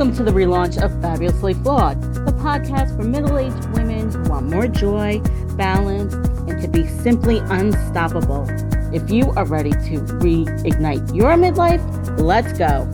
Welcome 0.00 0.16
to 0.16 0.24
the 0.24 0.30
relaunch 0.30 0.82
of 0.82 0.90
Fabulously 1.02 1.52
Flawed, 1.52 2.00
the 2.00 2.32
podcast 2.32 2.96
for 2.96 3.02
middle 3.02 3.36
aged 3.36 3.66
women 3.74 4.10
who 4.10 4.30
want 4.30 4.46
more 4.46 4.66
joy, 4.66 5.20
balance, 5.58 6.14
and 6.48 6.58
to 6.62 6.68
be 6.68 6.86
simply 6.86 7.40
unstoppable. 7.40 8.46
If 8.94 9.10
you 9.10 9.30
are 9.32 9.44
ready 9.44 9.72
to 9.72 10.00
reignite 10.22 11.14
your 11.14 11.32
midlife, 11.32 12.18
let's 12.18 12.56
go. 12.56 12.88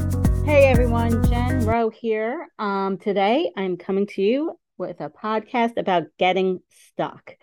Hey 0.44 0.64
everyone, 0.64 1.24
Jen 1.28 1.64
Roe 1.64 1.90
here. 1.90 2.48
Um, 2.58 2.98
today 2.98 3.52
I'm 3.56 3.76
coming 3.76 4.08
to 4.08 4.22
you 4.22 4.58
with 4.76 5.00
a 5.00 5.08
podcast 5.08 5.76
about 5.76 6.06
getting 6.18 6.58
stuck. 6.90 7.36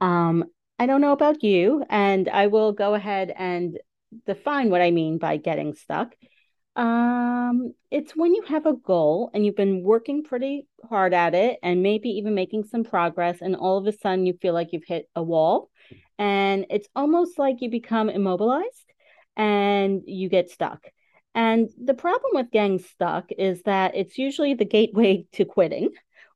Um, 0.00 0.46
I 0.80 0.86
don't 0.86 1.00
know 1.00 1.12
about 1.12 1.44
you, 1.44 1.84
and 1.88 2.28
I 2.28 2.48
will 2.48 2.72
go 2.72 2.94
ahead 2.94 3.32
and 3.38 3.78
define 4.26 4.70
what 4.70 4.80
I 4.80 4.90
mean 4.90 5.18
by 5.18 5.36
getting 5.36 5.74
stuck. 5.74 6.16
Um, 6.76 7.72
it's 7.90 8.16
when 8.16 8.34
you 8.34 8.42
have 8.48 8.66
a 8.66 8.74
goal 8.74 9.30
and 9.32 9.46
you've 9.46 9.56
been 9.56 9.82
working 9.82 10.24
pretty 10.24 10.66
hard 10.88 11.14
at 11.14 11.34
it 11.34 11.58
and 11.62 11.82
maybe 11.82 12.08
even 12.10 12.34
making 12.34 12.64
some 12.64 12.84
progress, 12.84 13.40
and 13.40 13.54
all 13.54 13.78
of 13.78 13.86
a 13.86 13.92
sudden 13.92 14.26
you 14.26 14.34
feel 14.40 14.54
like 14.54 14.72
you've 14.72 14.84
hit 14.86 15.08
a 15.14 15.22
wall, 15.22 15.70
and 16.18 16.66
it's 16.70 16.88
almost 16.96 17.38
like 17.38 17.56
you 17.60 17.70
become 17.70 18.08
immobilized 18.08 18.92
and 19.36 20.02
you 20.06 20.28
get 20.28 20.50
stuck. 20.50 20.86
And 21.34 21.68
the 21.82 21.94
problem 21.94 22.30
with 22.34 22.50
getting 22.52 22.78
stuck 22.78 23.30
is 23.36 23.62
that 23.62 23.96
it's 23.96 24.18
usually 24.18 24.54
the 24.54 24.64
gateway 24.64 25.26
to 25.32 25.44
quitting, 25.44 25.90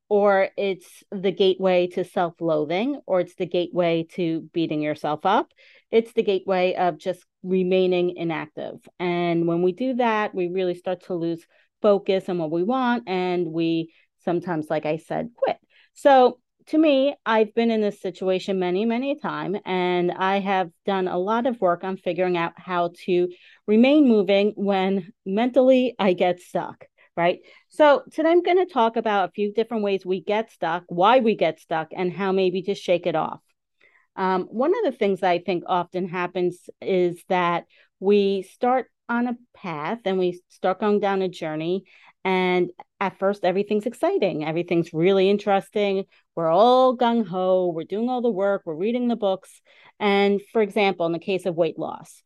or 0.08 0.48
it's 0.56 1.04
the 1.12 1.32
gateway 1.32 1.86
to 1.88 2.04
self 2.04 2.34
loathing, 2.40 3.00
or 3.06 3.20
it's 3.20 3.34
the 3.34 3.46
gateway 3.46 4.06
to 4.12 4.48
beating 4.52 4.80
yourself 4.82 5.26
up. 5.26 5.52
It's 5.90 6.12
the 6.12 6.22
gateway 6.22 6.74
of 6.74 6.98
just 6.98 7.24
remaining 7.42 8.16
inactive. 8.16 8.80
And 8.98 9.46
when 9.46 9.62
we 9.62 9.72
do 9.72 9.94
that, 9.94 10.34
we 10.34 10.48
really 10.48 10.74
start 10.74 11.04
to 11.04 11.14
lose 11.14 11.44
focus 11.80 12.28
on 12.28 12.38
what 12.38 12.50
we 12.50 12.62
want. 12.62 13.04
And 13.06 13.48
we 13.52 13.92
sometimes, 14.24 14.68
like 14.68 14.86
I 14.86 14.98
said, 14.98 15.30
quit. 15.36 15.58
So 15.94 16.40
to 16.66 16.78
me, 16.78 17.16
I've 17.24 17.54
been 17.54 17.70
in 17.70 17.80
this 17.80 18.00
situation 18.00 18.58
many, 18.58 18.84
many 18.84 19.12
a 19.12 19.16
time, 19.16 19.56
and 19.64 20.12
I 20.12 20.40
have 20.40 20.70
done 20.84 21.08
a 21.08 21.16
lot 21.18 21.46
of 21.46 21.60
work 21.60 21.82
on 21.82 21.96
figuring 21.96 22.36
out 22.36 22.52
how 22.56 22.92
to 23.06 23.28
remain 23.66 24.06
moving 24.06 24.52
when 24.54 25.12
mentally 25.24 25.94
I 25.98 26.12
get 26.12 26.40
stuck. 26.40 26.84
Right. 27.16 27.40
So 27.68 28.04
today 28.12 28.30
I'm 28.30 28.44
going 28.44 28.64
to 28.64 28.72
talk 28.72 28.96
about 28.96 29.28
a 29.28 29.32
few 29.32 29.52
different 29.52 29.82
ways 29.82 30.06
we 30.06 30.20
get 30.20 30.52
stuck, 30.52 30.84
why 30.86 31.18
we 31.18 31.34
get 31.34 31.58
stuck, 31.58 31.88
and 31.96 32.12
how 32.12 32.30
maybe 32.30 32.62
to 32.62 32.76
shake 32.76 33.08
it 33.08 33.16
off. 33.16 33.40
Um, 34.18 34.42
one 34.50 34.76
of 34.76 34.84
the 34.84 34.98
things 34.98 35.22
I 35.22 35.38
think 35.38 35.64
often 35.66 36.08
happens 36.08 36.68
is 36.82 37.22
that 37.28 37.66
we 38.00 38.42
start 38.42 38.90
on 39.08 39.28
a 39.28 39.36
path 39.54 40.00
and 40.04 40.18
we 40.18 40.42
start 40.48 40.80
going 40.80 40.98
down 41.00 41.22
a 41.22 41.28
journey. 41.28 41.84
And 42.24 42.70
at 43.00 43.18
first, 43.18 43.44
everything's 43.44 43.86
exciting, 43.86 44.44
everything's 44.44 44.92
really 44.92 45.30
interesting. 45.30 46.04
We're 46.34 46.50
all 46.50 46.96
gung 46.96 47.26
ho, 47.26 47.68
we're 47.68 47.84
doing 47.84 48.08
all 48.08 48.20
the 48.20 48.28
work, 48.28 48.62
we're 48.66 48.74
reading 48.74 49.06
the 49.06 49.16
books. 49.16 49.62
And 50.00 50.40
for 50.52 50.60
example, 50.62 51.06
in 51.06 51.12
the 51.12 51.20
case 51.20 51.46
of 51.46 51.56
weight 51.56 51.78
loss, 51.78 52.22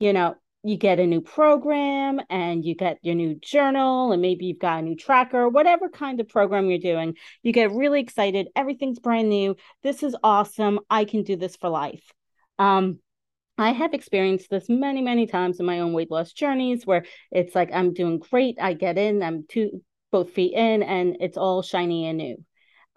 you 0.00 0.12
know, 0.12 0.34
you 0.66 0.76
get 0.76 0.98
a 0.98 1.06
new 1.06 1.20
program 1.20 2.20
and 2.28 2.64
you 2.64 2.74
get 2.74 2.98
your 3.02 3.14
new 3.14 3.34
journal 3.36 4.12
and 4.12 4.20
maybe 4.20 4.46
you've 4.46 4.58
got 4.58 4.80
a 4.80 4.82
new 4.82 4.96
tracker 4.96 5.48
whatever 5.48 5.88
kind 5.88 6.20
of 6.20 6.28
program 6.28 6.68
you're 6.68 6.78
doing 6.78 7.14
you 7.42 7.52
get 7.52 7.70
really 7.70 8.00
excited 8.00 8.48
everything's 8.56 8.98
brand 8.98 9.28
new 9.28 9.54
this 9.82 10.02
is 10.02 10.16
awesome 10.22 10.80
i 10.90 11.04
can 11.04 11.22
do 11.22 11.36
this 11.36 11.56
for 11.56 11.68
life 11.68 12.12
um, 12.58 12.98
I 13.58 13.72
have 13.72 13.94
experienced 13.94 14.50
this 14.50 14.68
many, 14.68 15.00
many 15.00 15.26
times 15.26 15.60
in 15.60 15.66
my 15.66 15.80
own 15.80 15.94
weight 15.94 16.10
loss 16.10 16.32
journeys 16.32 16.86
where 16.86 17.06
it's 17.30 17.54
like 17.54 17.70
I'm 17.72 17.94
doing 17.94 18.18
great. 18.18 18.58
I 18.60 18.74
get 18.74 18.98
in, 18.98 19.22
I'm 19.22 19.46
two 19.48 19.82
both 20.12 20.30
feet 20.30 20.52
in, 20.52 20.82
and 20.82 21.16
it's 21.20 21.38
all 21.38 21.62
shiny 21.62 22.06
and 22.06 22.18
new. 22.18 22.44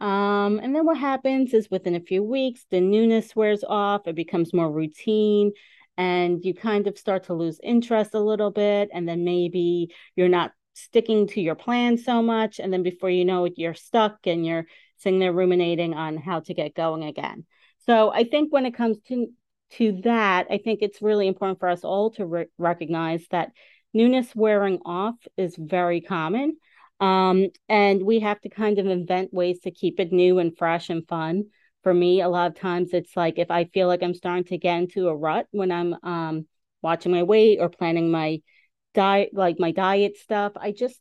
Um, 0.06 0.60
and 0.60 0.76
then 0.76 0.86
what 0.86 0.98
happens 0.98 1.54
is 1.54 1.70
within 1.70 1.96
a 1.96 2.02
few 2.02 2.24
weeks, 2.24 2.66
the 2.72 2.82
newness 2.82 3.36
wears 3.36 3.64
off, 3.64 4.08
it 4.08 4.16
becomes 4.16 4.54
more 4.54 4.72
routine 4.72 5.52
and 6.00 6.46
you 6.46 6.54
kind 6.54 6.88
of 6.88 6.98
start 6.98 7.26
to 7.26 7.34
lose 7.34 7.60
interest 7.62 8.14
a 8.14 8.20
little 8.20 8.52
bit 8.52 8.90
and 8.94 9.08
then 9.08 9.26
maybe 9.26 9.94
you're 10.16 10.30
not 10.30 10.54
sticking 10.74 11.28
to 11.28 11.42
your 11.42 11.56
plan 11.56 11.98
so 11.98 12.22
much 12.22 12.58
and 12.58 12.72
then 12.72 12.84
before 12.84 13.10
you 13.10 13.26
know 13.26 13.44
it 13.44 13.54
you're 13.58 13.74
stuck 13.74 14.18
and 14.26 14.46
you're 14.46 14.66
sitting 14.98 15.20
there 15.20 15.34
ruminating 15.34 15.94
on 15.94 16.16
how 16.16 16.40
to 16.40 16.54
get 16.54 16.74
going 16.74 17.04
again. 17.04 17.46
So 17.86 18.12
i 18.12 18.24
think 18.24 18.52
when 18.52 18.66
it 18.66 18.74
comes 18.74 18.98
to 19.10 19.28
to 19.72 20.00
that 20.04 20.48
i 20.50 20.58
think 20.58 20.80
it's 20.82 21.02
really 21.02 21.28
important 21.28 21.60
for 21.60 21.70
us 21.70 21.84
all 21.84 22.12
to 22.12 22.26
re- 22.26 22.46
recognize 22.58 23.26
that 23.30 23.52
newness 23.94 24.34
wearing 24.36 24.80
off 24.86 25.16
is 25.38 25.56
very 25.58 26.02
common 26.02 26.58
um, 27.02 27.48
and 27.70 28.04
we 28.04 28.20
have 28.20 28.40
to 28.42 28.50
kind 28.50 28.78
of 28.80 28.86
invent 28.86 29.34
ways 29.34 29.60
to 29.62 29.72
keep 29.72 30.00
it 30.00 30.12
new 30.12 30.40
and 30.40 30.58
fresh 30.58 30.90
and 30.90 31.08
fun 31.08 31.46
for 31.84 31.94
me, 31.94 32.22
a 32.22 32.30
lot 32.30 32.52
of 32.52 32.60
times 32.60 32.90
it's 32.94 33.16
like 33.16 33.38
if 33.38 33.52
I 33.52 33.66
feel 33.66 33.88
like 33.88 34.04
I'm 34.04 34.14
starting 34.14 34.44
to 34.46 34.58
get 34.58 34.80
into 34.80 35.08
a 35.08 35.16
rut 35.16 35.48
when 35.52 35.72
I'm 35.72 35.96
um, 36.04 36.48
watching 36.82 37.12
my 37.12 37.24
weight 37.24 37.60
or 37.60 37.70
planning 37.70 38.12
my 38.12 38.42
diet, 38.94 39.30
like 39.34 39.60
my 39.60 39.72
diet 39.72 40.18
stuff, 40.18 40.54
I 40.56 40.72
just 40.72 41.00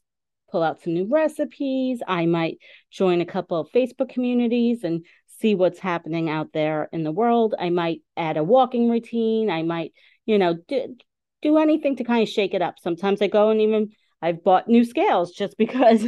pull 0.50 0.62
out 0.62 0.80
some 0.82 0.94
new 0.94 1.06
recipes. 1.06 2.00
I 2.06 2.26
might 2.26 2.58
join 2.90 3.20
a 3.20 3.26
couple 3.26 3.60
of 3.60 3.70
Facebook 3.70 4.08
communities 4.10 4.84
and 4.84 5.04
see 5.40 5.54
what's 5.54 5.78
happening 5.78 6.28
out 6.28 6.52
there 6.52 6.88
in 6.92 7.04
the 7.04 7.12
world. 7.12 7.54
I 7.58 7.70
might 7.70 8.02
add 8.16 8.36
a 8.36 8.44
walking 8.44 8.88
routine. 8.88 9.50
I 9.50 9.62
might, 9.62 9.92
you 10.26 10.38
know, 10.38 10.54
do, 10.68 10.96
do 11.42 11.58
anything 11.58 11.96
to 11.96 12.04
kind 12.04 12.22
of 12.22 12.28
shake 12.28 12.54
it 12.54 12.62
up. 12.62 12.78
Sometimes 12.78 13.22
I 13.22 13.28
go 13.28 13.50
and 13.50 13.60
even 13.60 13.90
I've 14.20 14.42
bought 14.42 14.68
new 14.68 14.84
scales 14.84 15.32
just 15.32 15.56
because 15.58 16.06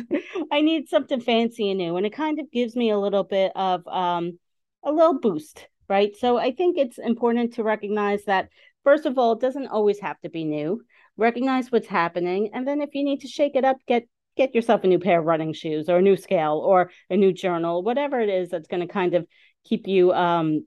I 0.50 0.60
need 0.60 0.88
something 0.88 1.20
fancy 1.20 1.70
and 1.70 1.78
new. 1.78 1.96
And 1.96 2.06
it 2.06 2.12
kind 2.12 2.40
of 2.40 2.50
gives 2.50 2.74
me 2.74 2.90
a 2.90 2.98
little 2.98 3.24
bit 3.24 3.52
of 3.54 3.86
um, 3.86 4.38
a 4.82 4.92
little 4.92 5.18
boost, 5.18 5.66
right? 5.88 6.14
So 6.16 6.38
I 6.38 6.52
think 6.52 6.76
it's 6.78 6.98
important 6.98 7.54
to 7.54 7.62
recognize 7.62 8.24
that, 8.24 8.48
first 8.84 9.06
of 9.06 9.18
all, 9.18 9.32
it 9.32 9.40
doesn't 9.40 9.68
always 9.68 10.00
have 10.00 10.20
to 10.20 10.30
be 10.30 10.44
new. 10.44 10.82
Recognize 11.16 11.70
what's 11.70 11.88
happening. 11.88 12.50
And 12.54 12.66
then 12.66 12.80
if 12.80 12.94
you 12.94 13.04
need 13.04 13.20
to 13.20 13.28
shake 13.28 13.56
it 13.56 13.64
up, 13.64 13.76
get 13.86 14.04
get 14.36 14.54
yourself 14.54 14.84
a 14.84 14.86
new 14.86 14.98
pair 14.98 15.18
of 15.18 15.26
running 15.26 15.52
shoes 15.52 15.88
or 15.88 15.98
a 15.98 16.02
new 16.02 16.16
scale 16.16 16.62
or 16.64 16.90
a 17.10 17.16
new 17.16 17.32
journal, 17.32 17.82
whatever 17.82 18.20
it 18.20 18.28
is 18.28 18.48
that's 18.48 18.68
going 18.68 18.80
to 18.80 18.92
kind 18.92 19.14
of 19.14 19.26
keep 19.64 19.86
you 19.86 20.12
um, 20.12 20.64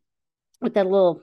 with 0.62 0.76
that 0.76 0.86
little 0.86 1.22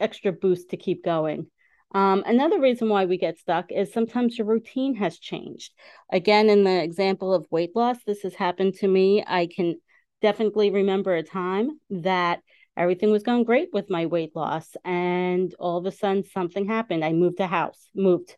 extra 0.00 0.32
boost 0.32 0.70
to 0.70 0.76
keep 0.76 1.04
going. 1.04 1.46
Um, 1.94 2.24
another 2.26 2.60
reason 2.60 2.88
why 2.88 3.06
we 3.06 3.16
get 3.16 3.38
stuck 3.38 3.70
is 3.72 3.92
sometimes 3.92 4.36
your 4.36 4.46
routine 4.46 4.96
has 4.96 5.18
changed. 5.18 5.72
Again, 6.12 6.50
in 6.50 6.64
the 6.64 6.82
example 6.82 7.32
of 7.32 7.46
weight 7.50 7.74
loss, 7.74 7.98
this 8.04 8.22
has 8.22 8.34
happened 8.34 8.74
to 8.74 8.88
me. 8.88 9.24
I 9.26 9.46
can 9.46 9.76
definitely 10.22 10.70
remember 10.70 11.14
a 11.14 11.22
time 11.22 11.80
that 11.90 12.40
everything 12.76 13.10
was 13.10 13.22
going 13.22 13.44
great 13.44 13.68
with 13.72 13.90
my 13.90 14.06
weight 14.06 14.34
loss 14.34 14.76
and 14.84 15.54
all 15.58 15.78
of 15.78 15.86
a 15.86 15.92
sudden 15.92 16.24
something 16.24 16.66
happened. 16.66 17.04
I 17.04 17.12
moved 17.12 17.40
a 17.40 17.46
house 17.46 17.88
moved 17.94 18.36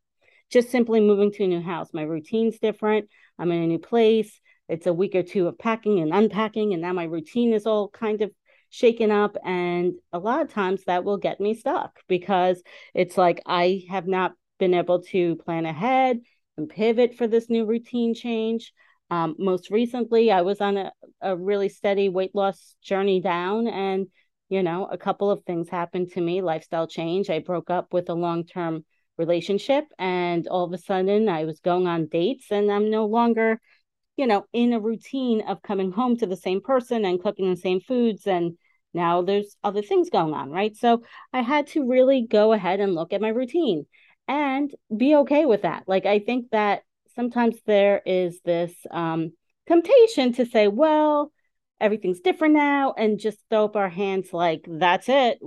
just 0.51 0.71
simply 0.71 1.01
moving 1.01 1.31
to 1.33 1.45
a 1.45 1.47
new 1.47 1.61
house. 1.61 1.91
My 1.93 2.03
routine's 2.03 2.59
different. 2.59 3.09
I'm 3.39 3.53
in 3.53 3.63
a 3.63 3.67
new 3.67 3.79
place. 3.79 4.41
It's 4.69 4.87
a 4.87 4.93
week 4.93 5.15
or 5.15 5.23
two 5.23 5.47
of 5.47 5.59
packing 5.59 6.01
and 6.01 6.13
unpacking 6.13 6.73
and 6.73 6.83
now 6.83 6.93
my 6.93 7.05
routine 7.05 7.53
is 7.53 7.67
all 7.67 7.89
kind 7.89 8.23
of 8.23 8.31
shaken 8.71 9.11
up 9.11 9.37
and 9.45 9.95
a 10.13 10.19
lot 10.19 10.43
of 10.43 10.53
times 10.53 10.85
that 10.85 11.05
will 11.05 11.17
get 11.17 11.41
me 11.41 11.55
stuck 11.55 12.01
because 12.07 12.63
it's 12.95 13.17
like 13.17 13.41
i 13.47 13.83
have 13.89 14.07
not 14.07 14.33
been 14.59 14.75
able 14.75 15.01
to 15.01 15.37
plan 15.37 15.65
ahead 15.65 16.21
and 16.57 16.69
pivot 16.69 17.15
for 17.15 17.27
this 17.27 17.49
new 17.49 17.65
routine 17.65 18.15
change 18.15 18.73
um, 19.11 19.37
most 19.39 19.71
recently, 19.71 20.31
I 20.31 20.43
was 20.43 20.61
on 20.61 20.77
a, 20.77 20.93
a 21.21 21.37
really 21.37 21.69
steady 21.69 22.09
weight 22.09 22.35
loss 22.35 22.77
journey 22.83 23.21
down, 23.21 23.67
and 23.67 24.09
you 24.49 24.63
know, 24.63 24.87
a 24.87 24.99
couple 24.99 25.31
of 25.31 25.45
things 25.45 25.69
happened 25.69 26.11
to 26.13 26.21
me 26.21 26.41
lifestyle 26.41 26.87
change. 26.87 27.29
I 27.31 27.39
broke 27.39 27.71
up 27.71 27.93
with 27.93 28.09
a 28.09 28.15
long 28.15 28.45
term 28.45 28.85
relationship, 29.17 29.85
and 29.99 30.47
all 30.49 30.65
of 30.65 30.73
a 30.73 30.79
sudden, 30.79 31.29
I 31.29 31.45
was 31.45 31.61
going 31.61 31.87
on 31.87 32.07
dates, 32.07 32.51
and 32.51 32.71
I'm 32.71 32.91
no 32.91 33.07
longer, 33.07 33.61
you 34.17 34.27
know, 34.27 34.45
in 34.53 34.73
a 34.73 34.81
routine 34.81 35.43
of 35.43 35.63
coming 35.63 35.91
home 35.93 36.17
to 36.19 36.27
the 36.27 36.37
same 36.37 36.61
person 36.61 37.05
and 37.05 37.23
cooking 37.23 37.51
the 37.51 37.61
same 37.61 37.81
foods. 37.81 38.27
And 38.27 38.59
now 38.95 39.23
there's 39.23 39.57
other 39.65 39.83
things 39.83 40.11
going 40.11 40.35
on, 40.35 40.51
right? 40.51 40.77
So 40.77 41.03
I 41.33 41.43
had 41.43 41.67
to 41.69 41.89
really 41.89 42.27
go 42.27 42.53
ahead 42.53 42.81
and 42.81 42.95
look 42.95 43.13
at 43.13 43.21
my 43.21 43.29
routine 43.29 43.87
and 44.27 44.75
be 44.95 45.15
okay 45.17 45.47
with 45.47 45.63
that. 45.63 45.85
Like, 45.87 46.05
I 46.07 46.19
think 46.19 46.51
that 46.51 46.83
sometimes 47.19 47.57
there 47.67 48.01
is 48.07 48.41
this 48.45 48.73
um, 48.93 49.33
temptation 49.67 50.33
to 50.35 50.47
say, 50.47 50.69
well, 50.69 51.33
everything's 51.81 52.21
different 52.21 52.55
now, 52.55 52.95
and 52.97 53.19
just 53.19 53.39
throw 53.51 53.65
up 53.65 53.75
our 53.75 53.89
hands 53.89 54.33
like, 54.33 54.65
that's 54.69 55.09
it, 55.09 55.41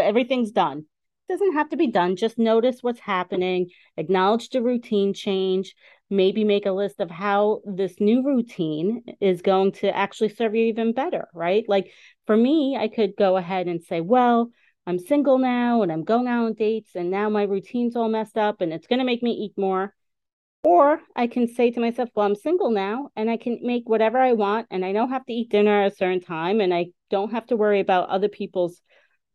everything's 0.00 0.52
done. 0.52 0.84
Doesn't 1.28 1.54
have 1.54 1.70
to 1.70 1.76
be 1.76 1.88
done. 1.88 2.14
Just 2.14 2.38
notice 2.38 2.78
what's 2.80 3.00
happening, 3.00 3.70
acknowledge 3.96 4.50
the 4.50 4.62
routine 4.62 5.12
change, 5.14 5.74
maybe 6.08 6.44
make 6.44 6.64
a 6.64 6.70
list 6.70 7.00
of 7.00 7.10
how 7.10 7.62
this 7.64 7.96
new 7.98 8.24
routine 8.24 9.02
is 9.20 9.42
going 9.42 9.72
to 9.72 9.96
actually 9.96 10.28
serve 10.28 10.54
you 10.54 10.66
even 10.66 10.92
better, 10.92 11.26
right? 11.34 11.64
Like 11.66 11.90
for 12.26 12.36
me, 12.36 12.76
I 12.78 12.86
could 12.86 13.14
go 13.18 13.36
ahead 13.36 13.66
and 13.66 13.82
say, 13.82 14.00
well, 14.00 14.52
I'm 14.86 15.00
single 15.00 15.38
now 15.38 15.82
and 15.82 15.90
I'm 15.90 16.04
going 16.04 16.28
out 16.28 16.44
on 16.44 16.54
dates 16.54 16.94
and 16.94 17.10
now 17.10 17.28
my 17.28 17.42
routine's 17.42 17.96
all 17.96 18.08
messed 18.08 18.38
up 18.38 18.60
and 18.60 18.72
it's 18.72 18.86
going 18.86 19.00
to 19.00 19.04
make 19.04 19.24
me 19.24 19.32
eat 19.32 19.54
more 19.58 19.92
Or 20.66 21.00
I 21.14 21.28
can 21.28 21.46
say 21.46 21.70
to 21.70 21.78
myself, 21.78 22.08
well, 22.16 22.26
I'm 22.26 22.34
single 22.34 22.72
now 22.72 23.10
and 23.14 23.30
I 23.30 23.36
can 23.36 23.60
make 23.62 23.88
whatever 23.88 24.18
I 24.18 24.32
want 24.32 24.66
and 24.72 24.84
I 24.84 24.92
don't 24.92 25.10
have 25.10 25.24
to 25.26 25.32
eat 25.32 25.48
dinner 25.48 25.82
at 25.82 25.92
a 25.92 25.94
certain 25.94 26.20
time 26.20 26.60
and 26.60 26.74
I 26.74 26.86
don't 27.08 27.30
have 27.30 27.46
to 27.46 27.56
worry 27.56 27.78
about 27.78 28.08
other 28.08 28.28
people's 28.28 28.82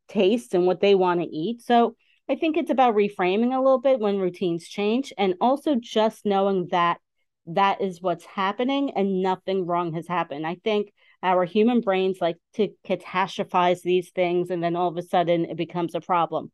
tastes 0.10 0.54
and 0.54 0.68
what 0.68 0.82
they 0.82 0.94
want 0.94 1.22
to 1.22 1.26
eat. 1.26 1.62
So 1.62 1.96
I 2.28 2.36
think 2.36 2.58
it's 2.58 2.70
about 2.70 2.96
reframing 2.96 3.56
a 3.56 3.62
little 3.62 3.80
bit 3.80 4.02
when 4.02 4.20
routines 4.20 4.68
change 4.68 5.14
and 5.18 5.36
also 5.40 5.76
just 5.80 6.26
knowing 6.26 6.68
that 6.72 6.98
that 7.46 7.80
is 7.80 8.02
what's 8.02 8.26
happening 8.26 8.92
and 8.98 9.22
nothing 9.22 9.66
wrong 9.66 9.94
has 9.94 10.10
happened. 10.10 10.46
I 10.46 10.58
think 10.66 10.92
our 11.24 11.46
human 11.46 11.80
brains 11.80 12.18
like 12.20 12.40
to 12.56 12.74
catastrophize 12.86 13.84
these 13.84 14.10
things 14.10 14.50
and 14.50 14.62
then 14.62 14.76
all 14.76 14.90
of 14.90 14.98
a 14.98 15.02
sudden 15.02 15.46
it 15.46 15.56
becomes 15.56 15.96
a 15.96 16.02
problem. 16.02 16.52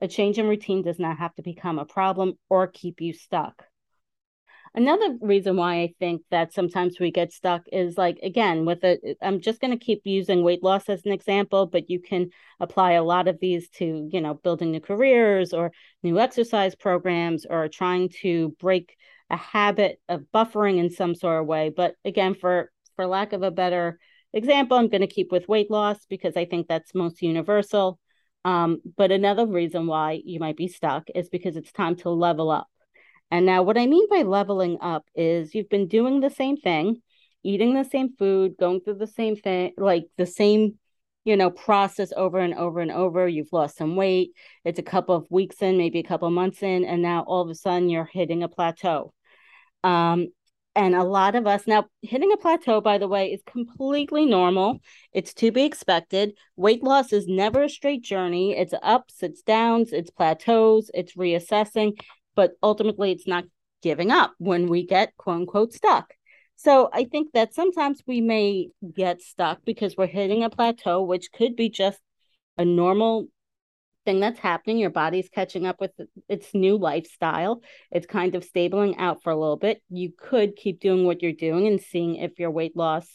A 0.00 0.06
change 0.06 0.38
in 0.38 0.46
routine 0.46 0.84
does 0.84 1.00
not 1.00 1.18
have 1.18 1.34
to 1.34 1.42
become 1.42 1.80
a 1.80 1.84
problem 1.84 2.34
or 2.48 2.68
keep 2.68 3.00
you 3.00 3.12
stuck. 3.12 3.64
Another 4.72 5.16
reason 5.20 5.56
why 5.56 5.80
I 5.80 5.94
think 5.98 6.22
that 6.30 6.52
sometimes 6.52 7.00
we 7.00 7.10
get 7.10 7.32
stuck 7.32 7.62
is 7.72 7.98
like, 7.98 8.20
again, 8.22 8.64
with 8.64 8.84
a, 8.84 9.16
I'm 9.20 9.40
just 9.40 9.60
going 9.60 9.76
to 9.76 9.84
keep 9.84 10.02
using 10.04 10.44
weight 10.44 10.62
loss 10.62 10.88
as 10.88 11.04
an 11.04 11.10
example, 11.10 11.66
but 11.66 11.90
you 11.90 12.00
can 12.00 12.30
apply 12.60 12.92
a 12.92 13.02
lot 13.02 13.26
of 13.26 13.40
these 13.40 13.68
to, 13.70 14.08
you 14.12 14.20
know, 14.20 14.34
building 14.34 14.70
new 14.70 14.80
careers 14.80 15.52
or 15.52 15.72
new 16.04 16.20
exercise 16.20 16.76
programs 16.76 17.46
or 17.46 17.66
trying 17.66 18.10
to 18.20 18.54
break 18.60 18.96
a 19.28 19.36
habit 19.36 20.00
of 20.08 20.22
buffering 20.32 20.78
in 20.78 20.88
some 20.88 21.16
sort 21.16 21.40
of 21.40 21.48
way. 21.48 21.72
But 21.76 21.96
again, 22.04 22.34
for, 22.34 22.70
for 22.94 23.06
lack 23.06 23.32
of 23.32 23.42
a 23.42 23.50
better 23.50 23.98
example, 24.32 24.76
I'm 24.76 24.88
going 24.88 25.00
to 25.00 25.08
keep 25.08 25.32
with 25.32 25.48
weight 25.48 25.70
loss 25.70 25.98
because 26.08 26.36
I 26.36 26.44
think 26.44 26.68
that's 26.68 26.94
most 26.94 27.22
universal. 27.22 27.98
Um, 28.44 28.80
but 28.96 29.10
another 29.10 29.46
reason 29.46 29.88
why 29.88 30.20
you 30.24 30.38
might 30.38 30.56
be 30.56 30.68
stuck 30.68 31.08
is 31.12 31.28
because 31.28 31.56
it's 31.56 31.72
time 31.72 31.96
to 31.96 32.10
level 32.10 32.50
up 32.50 32.68
and 33.30 33.46
now, 33.46 33.62
what 33.62 33.78
I 33.78 33.86
mean 33.86 34.08
by 34.08 34.22
leveling 34.22 34.78
up 34.80 35.04
is 35.14 35.54
you've 35.54 35.68
been 35.68 35.86
doing 35.86 36.20
the 36.20 36.30
same 36.30 36.56
thing, 36.56 37.00
eating 37.44 37.74
the 37.74 37.84
same 37.84 38.16
food, 38.16 38.56
going 38.58 38.80
through 38.80 38.94
the 38.94 39.06
same 39.06 39.36
thing, 39.36 39.72
like 39.78 40.06
the 40.18 40.26
same, 40.26 40.78
you 41.24 41.36
know, 41.36 41.50
process 41.50 42.12
over 42.16 42.38
and 42.38 42.54
over 42.54 42.80
and 42.80 42.90
over. 42.90 43.28
You've 43.28 43.52
lost 43.52 43.76
some 43.76 43.94
weight. 43.94 44.32
It's 44.64 44.80
a 44.80 44.84
couple 44.84 45.14
of 45.14 45.30
weeks 45.30 45.62
in, 45.62 45.78
maybe 45.78 46.00
a 46.00 46.04
couple 46.04 46.26
of 46.26 46.34
months 46.34 46.62
in, 46.62 46.84
and 46.84 47.02
now 47.02 47.22
all 47.22 47.42
of 47.42 47.50
a 47.50 47.54
sudden 47.54 47.88
you're 47.88 48.10
hitting 48.12 48.42
a 48.42 48.48
plateau. 48.48 49.14
Um, 49.84 50.28
and 50.76 50.94
a 50.94 51.04
lot 51.04 51.34
of 51.34 51.46
us 51.46 51.66
now 51.66 51.86
hitting 52.02 52.32
a 52.32 52.36
plateau, 52.36 52.80
by 52.80 52.98
the 52.98 53.08
way, 53.08 53.32
is 53.32 53.42
completely 53.44 54.24
normal. 54.24 54.78
It's 55.12 55.34
to 55.34 55.50
be 55.52 55.64
expected. 55.64 56.34
Weight 56.56 56.82
loss 56.82 57.12
is 57.12 57.26
never 57.26 57.64
a 57.64 57.68
straight 57.68 58.02
journey. 58.02 58.56
It's 58.56 58.74
ups, 58.82 59.22
it's 59.22 59.42
downs, 59.42 59.92
it's 59.92 60.10
plateaus, 60.10 60.90
it's 60.94 61.14
reassessing 61.14 61.98
but 62.34 62.52
ultimately 62.62 63.12
it's 63.12 63.26
not 63.26 63.44
giving 63.82 64.10
up 64.10 64.34
when 64.38 64.68
we 64.68 64.86
get 64.86 65.16
quote 65.16 65.36
unquote 65.36 65.72
stuck. 65.72 66.14
So 66.56 66.90
I 66.92 67.04
think 67.04 67.32
that 67.32 67.54
sometimes 67.54 68.02
we 68.06 68.20
may 68.20 68.68
get 68.94 69.22
stuck 69.22 69.64
because 69.64 69.96
we're 69.96 70.06
hitting 70.06 70.44
a 70.44 70.50
plateau, 70.50 71.02
which 71.02 71.32
could 71.32 71.56
be 71.56 71.70
just 71.70 71.98
a 72.58 72.64
normal 72.66 73.28
thing 74.04 74.20
that's 74.20 74.38
happening. 74.38 74.78
Your 74.78 74.90
body's 74.90 75.30
catching 75.30 75.66
up 75.66 75.80
with 75.80 75.92
its 76.28 76.52
new 76.52 76.76
lifestyle. 76.76 77.62
It's 77.90 78.06
kind 78.06 78.34
of 78.34 78.44
stabling 78.44 78.98
out 78.98 79.22
for 79.22 79.30
a 79.30 79.38
little 79.38 79.56
bit. 79.56 79.82
You 79.88 80.12
could 80.16 80.56
keep 80.56 80.80
doing 80.80 81.06
what 81.06 81.22
you're 81.22 81.32
doing 81.32 81.66
and 81.66 81.80
seeing 81.80 82.16
if 82.16 82.38
your 82.38 82.50
weight 82.50 82.76
loss 82.76 83.08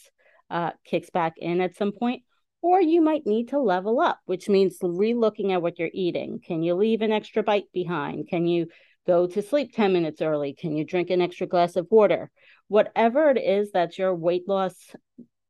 uh, 0.50 0.72
kicks 0.84 1.10
back 1.10 1.34
in 1.38 1.60
at 1.60 1.76
some 1.76 1.92
point. 1.92 2.22
Or 2.62 2.80
you 2.80 3.00
might 3.00 3.26
need 3.26 3.50
to 3.50 3.60
level 3.60 4.00
up, 4.00 4.18
which 4.24 4.48
means 4.48 4.78
relooking 4.80 5.52
at 5.52 5.62
what 5.62 5.78
you're 5.78 5.90
eating. 5.92 6.40
Can 6.44 6.62
you 6.64 6.74
leave 6.74 7.00
an 7.02 7.12
extra 7.12 7.44
bite 7.44 7.70
behind? 7.72 8.28
Can 8.28 8.46
you 8.46 8.66
go 9.06 9.26
to 9.26 9.42
sleep 9.42 9.72
10 9.74 9.92
minutes 9.92 10.20
early? 10.20 10.54
Can 10.54 10.76
you 10.76 10.84
drink 10.84 11.10
an 11.10 11.22
extra 11.22 11.46
glass 11.46 11.76
of 11.76 11.86
water? 11.90 12.30
Whatever 12.68 13.30
it 13.30 13.38
is 13.38 13.70
that's 13.72 13.98
your 13.98 14.14
weight 14.14 14.48
loss 14.48 14.74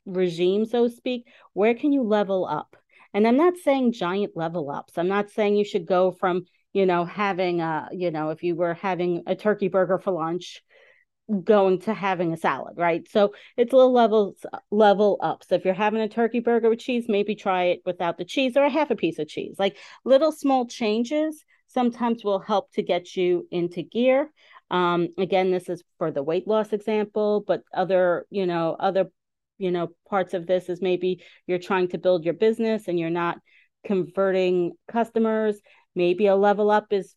regime, 0.05 0.65
so 0.67 0.89
to 0.89 0.95
speak, 0.95 1.27
where 1.53 1.75
can 1.75 1.93
you 1.93 2.03
level 2.03 2.47
up? 2.47 2.77
And 3.15 3.27
I'm 3.27 3.37
not 3.37 3.57
saying 3.57 3.93
giant 3.93 4.37
level 4.37 4.71
ups. 4.71 4.99
I'm 4.99 5.09
not 5.09 5.31
saying 5.31 5.57
you 5.57 5.65
should 5.65 5.87
go 5.87 6.13
from, 6.13 6.45
you 6.73 6.85
know, 6.85 7.05
having 7.05 7.61
a, 7.61 7.89
you 7.93 8.11
know, 8.11 8.31
if 8.31 8.43
you 8.43 8.55
were 8.55 8.75
having 8.75 9.23
a 9.27 9.35
turkey 9.35 9.69
burger 9.69 9.99
for 9.99 10.13
lunch, 10.13 10.63
going 11.43 11.81
to 11.81 11.93
having 11.93 12.33
a 12.33 12.37
salad, 12.37 12.75
right? 12.77 13.09
So 13.11 13.33
it's 13.57 13.73
a 13.73 13.77
little 13.77 13.93
levels 13.93 14.45
level 14.71 15.19
up. 15.21 15.43
So 15.45 15.57
if 15.57 15.65
you're 15.65 15.75
having 15.75 16.01
a 16.01 16.09
turkey 16.09 16.41
burger 16.41 16.69
with 16.69 16.79
cheese, 16.79 17.07
maybe 17.09 17.35
try 17.35 17.65
it 17.65 17.81
without 17.85 18.17
the 18.19 18.25
cheese 18.25 18.57
or 18.57 18.65
a 18.65 18.71
half 18.71 18.91
a 18.91 18.97
piece 18.97 19.19
of 19.19 19.29
cheese. 19.29 19.57
Like 19.59 19.77
little 20.05 20.31
small 20.31 20.67
changes 20.67 21.45
sometimes 21.77 22.25
will 22.25 22.39
help 22.39 22.73
to 22.73 22.83
get 22.83 23.15
you 23.15 23.47
into 23.51 23.83
gear. 23.83 24.33
Um, 24.71 25.09
again, 25.19 25.51
this 25.51 25.69
is 25.69 25.85
for 25.99 26.11
the 26.11 26.23
weight 26.23 26.49
loss 26.49 26.73
example, 26.73 27.45
but 27.47 27.63
other, 27.75 28.27
you 28.31 28.47
know, 28.47 28.75
other, 28.81 29.11
you 29.59 29.71
know, 29.71 29.89
parts 30.09 30.33
of 30.33 30.47
this 30.47 30.71
is 30.71 30.81
maybe 30.81 31.23
you're 31.47 31.59
trying 31.59 31.89
to 31.89 31.99
build 31.99 32.25
your 32.25 32.33
business 32.33 32.89
and 32.89 32.99
you're 32.99 33.11
not 33.11 33.37
converting 33.85 34.73
customers. 34.91 35.61
Maybe 35.95 36.29
a 36.29 36.35
level 36.35 36.71
up 36.71 36.87
is 36.95 37.15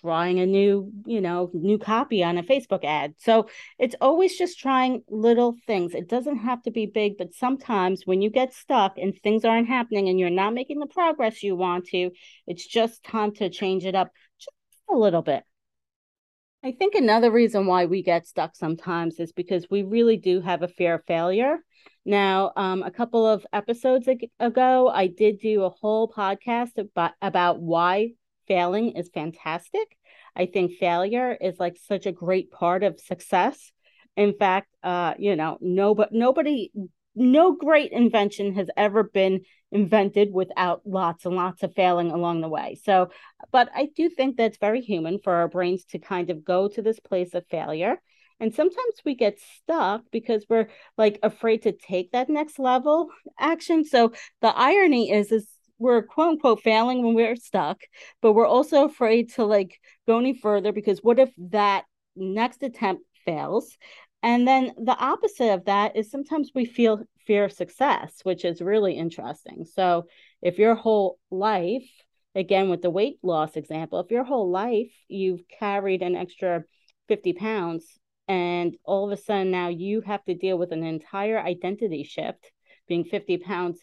trying 0.00 0.40
a 0.40 0.46
new, 0.46 0.92
you 1.06 1.20
know, 1.20 1.50
new 1.52 1.78
copy 1.78 2.22
on 2.22 2.38
a 2.38 2.42
Facebook 2.42 2.84
ad. 2.84 3.14
So 3.18 3.48
it's 3.78 3.94
always 4.00 4.36
just 4.36 4.58
trying 4.58 5.02
little 5.08 5.56
things. 5.66 5.94
It 5.94 6.08
doesn't 6.08 6.38
have 6.38 6.62
to 6.62 6.70
be 6.70 6.86
big, 6.86 7.18
but 7.18 7.34
sometimes 7.34 8.02
when 8.06 8.22
you 8.22 8.30
get 8.30 8.52
stuck 8.52 8.98
and 8.98 9.14
things 9.14 9.44
aren't 9.44 9.68
happening 9.68 10.08
and 10.08 10.18
you're 10.18 10.30
not 10.30 10.54
making 10.54 10.78
the 10.78 10.86
progress 10.86 11.42
you 11.42 11.56
want 11.56 11.86
to, 11.86 12.10
it's 12.46 12.66
just 12.66 13.02
time 13.04 13.32
to 13.34 13.50
change 13.50 13.84
it 13.84 13.94
up 13.94 14.10
just 14.38 14.54
a 14.90 14.94
little 14.94 15.22
bit. 15.22 15.44
I 16.62 16.72
think 16.72 16.94
another 16.94 17.30
reason 17.30 17.66
why 17.66 17.86
we 17.86 18.02
get 18.02 18.26
stuck 18.26 18.54
sometimes 18.54 19.18
is 19.18 19.32
because 19.32 19.66
we 19.70 19.82
really 19.82 20.18
do 20.18 20.42
have 20.42 20.62
a 20.62 20.68
fear 20.68 20.94
of 20.94 21.04
failure. 21.06 21.56
Now, 22.04 22.52
um, 22.56 22.82
a 22.82 22.90
couple 22.90 23.26
of 23.26 23.46
episodes 23.52 24.08
ago, 24.38 24.88
I 24.88 25.06
did 25.06 25.38
do 25.40 25.64
a 25.64 25.70
whole 25.70 26.10
podcast 26.10 26.76
about, 26.76 27.12
about 27.22 27.60
why 27.60 28.12
failing 28.50 28.96
is 28.96 29.08
fantastic. 29.14 29.96
I 30.34 30.46
think 30.46 30.72
failure 30.72 31.38
is 31.40 31.60
like 31.60 31.76
such 31.86 32.04
a 32.04 32.12
great 32.12 32.50
part 32.50 32.82
of 32.82 32.98
success. 32.98 33.70
In 34.16 34.34
fact, 34.36 34.66
uh, 34.82 35.14
you 35.18 35.36
know, 35.36 35.56
no, 35.60 35.94
but 35.94 36.08
nobody, 36.10 36.72
no 37.14 37.52
great 37.52 37.92
invention 37.92 38.56
has 38.56 38.68
ever 38.76 39.04
been 39.04 39.42
invented 39.70 40.32
without 40.32 40.82
lots 40.84 41.26
and 41.26 41.36
lots 41.36 41.62
of 41.62 41.72
failing 41.74 42.10
along 42.10 42.40
the 42.40 42.48
way. 42.48 42.76
So, 42.82 43.10
but 43.52 43.68
I 43.72 43.88
do 43.94 44.08
think 44.08 44.36
that's 44.36 44.58
very 44.58 44.80
human 44.80 45.20
for 45.22 45.32
our 45.32 45.48
brains 45.48 45.84
to 45.90 46.00
kind 46.00 46.28
of 46.30 46.44
go 46.44 46.66
to 46.66 46.82
this 46.82 46.98
place 46.98 47.34
of 47.34 47.46
failure. 47.46 48.00
And 48.40 48.52
sometimes 48.52 48.94
we 49.04 49.14
get 49.14 49.38
stuck 49.38 50.02
because 50.10 50.44
we're 50.48 50.70
like 50.98 51.20
afraid 51.22 51.62
to 51.62 51.72
take 51.72 52.10
that 52.12 52.28
next 52.28 52.58
level 52.58 53.10
action. 53.38 53.84
So 53.84 54.12
the 54.40 54.48
irony 54.48 55.12
is, 55.12 55.30
is 55.30 55.46
we're 55.80 56.02
quote 56.02 56.28
unquote 56.28 56.62
failing 56.62 57.02
when 57.02 57.14
we're 57.14 57.34
stuck, 57.34 57.80
but 58.22 58.34
we're 58.34 58.46
also 58.46 58.84
afraid 58.84 59.32
to 59.32 59.44
like 59.44 59.80
go 60.06 60.18
any 60.18 60.34
further 60.34 60.72
because 60.72 61.00
what 61.02 61.18
if 61.18 61.30
that 61.38 61.84
next 62.14 62.62
attempt 62.62 63.02
fails? 63.24 63.76
And 64.22 64.46
then 64.46 64.72
the 64.76 64.96
opposite 64.96 65.54
of 65.54 65.64
that 65.64 65.96
is 65.96 66.10
sometimes 66.10 66.50
we 66.54 66.66
feel 66.66 67.02
fear 67.26 67.44
of 67.44 67.52
success, 67.52 68.20
which 68.22 68.44
is 68.44 68.60
really 68.60 68.92
interesting. 68.92 69.64
So 69.64 70.06
if 70.42 70.58
your 70.58 70.74
whole 70.74 71.18
life, 71.30 71.88
again 72.34 72.68
with 72.68 72.82
the 72.82 72.90
weight 72.90 73.18
loss 73.22 73.56
example, 73.56 74.00
if 74.00 74.10
your 74.10 74.24
whole 74.24 74.50
life 74.50 74.92
you've 75.08 75.42
carried 75.48 76.02
an 76.02 76.14
extra 76.14 76.62
50 77.08 77.32
pounds 77.32 77.98
and 78.28 78.76
all 78.84 79.10
of 79.10 79.18
a 79.18 79.20
sudden 79.20 79.50
now 79.50 79.68
you 79.68 80.02
have 80.02 80.22
to 80.26 80.34
deal 80.34 80.58
with 80.58 80.70
an 80.72 80.84
entire 80.84 81.40
identity 81.40 82.04
shift 82.04 82.52
being 82.86 83.04
50 83.04 83.38
pounds 83.38 83.80